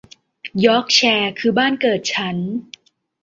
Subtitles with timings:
[0.65, 2.37] ยอร์คแชร์คือบ้านเกิดฉัน